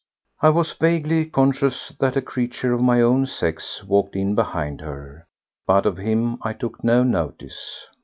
[0.41, 5.27] I was vaguely conscious that a creature of my own sex walked in behind her,
[5.67, 7.85] but of him I took no notice.